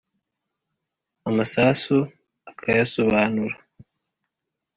[1.29, 1.97] amasasu
[2.49, 3.55] akayasobanura